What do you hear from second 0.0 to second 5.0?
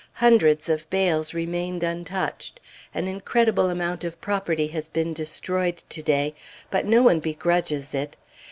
Hundreds of bales remained untouched. An incredible amount of property has